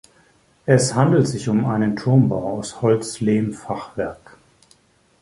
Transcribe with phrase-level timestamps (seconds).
[0.65, 4.35] Es handelte sich um einen Turmbau aus Holz-Lehm-Fachwerk.